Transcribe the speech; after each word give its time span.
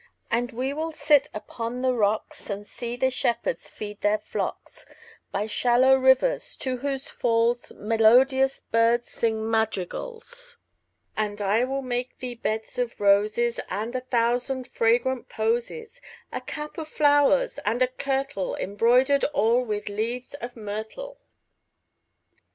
And 0.31 0.51
we 0.51 0.73
will 0.73 0.91
sit 0.91 1.27
upon 1.31 1.83
the 1.83 1.93
rocks, 1.93 2.47
5 2.47 2.49
And 2.49 2.65
see 2.65 2.95
the 2.95 3.11
shepherds 3.11 3.69
feed 3.69 4.01
their 4.01 4.17
flocks 4.17 4.87
By 5.31 5.45
shallow 5.45 5.93
rivers, 5.95 6.55
to 6.57 6.77
whose 6.77 7.07
falls 7.07 7.71
Melodious 7.73 8.61
birds 8.61 9.11
sing 9.11 9.47
madrigals. 9.47 10.57
And 11.15 11.39
I 11.39 11.65
will 11.65 11.83
make 11.83 12.17
thee 12.17 12.33
beds 12.33 12.79
of 12.79 12.99
roses 12.99 13.59
And 13.69 13.93
a 13.93 14.01
thousand 14.01 14.69
fragrant 14.69 15.29
posies; 15.29 16.01
10 16.31 16.41
A 16.41 16.45
cap 16.45 16.77
of 16.79 16.87
flowers, 16.87 17.59
and 17.59 17.83
a 17.83 17.87
kirtle 17.87 18.55
Embroider'd 18.55 19.25
all 19.25 19.63
with 19.63 19.87
leaves 19.87 20.33
of 20.33 20.55
myrtle. 20.57 21.19